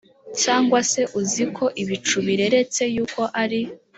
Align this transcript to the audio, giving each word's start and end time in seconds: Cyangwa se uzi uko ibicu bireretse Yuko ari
Cyangwa 0.41 0.79
se 0.91 1.01
uzi 1.19 1.41
uko 1.47 1.65
ibicu 1.81 2.17
bireretse 2.25 2.81
Yuko 2.95 3.21
ari 3.41 3.61